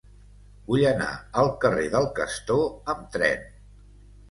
[0.71, 1.09] Vull anar
[1.43, 2.65] al carrer del Castor
[2.97, 3.49] amb tren.